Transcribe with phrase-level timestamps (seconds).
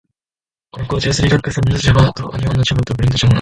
[0.71, 3.29] この紅茶はスリランカ産の茶葉を日本の茶葉とブレンドしたものなんだ。